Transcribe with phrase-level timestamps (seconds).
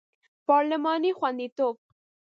[0.47, 1.75] پارلماني خوندیتوب